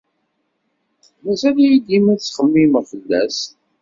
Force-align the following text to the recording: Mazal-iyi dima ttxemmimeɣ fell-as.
Mazal-iyi 1.23 1.77
dima 1.85 2.13
ttxemmimeɣ 2.17 2.83
fell-as. 2.91 3.37